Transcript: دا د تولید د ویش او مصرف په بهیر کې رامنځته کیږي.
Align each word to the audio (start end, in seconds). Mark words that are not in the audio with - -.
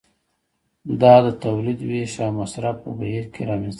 دا 1.01 1.15
د 1.25 1.27
تولید 1.43 1.77
د 1.81 1.85
ویش 1.89 2.13
او 2.25 2.31
مصرف 2.39 2.75
په 2.83 2.89
بهیر 2.99 3.25
کې 3.33 3.41
رامنځته 3.49 3.65
کیږي. 3.65 3.69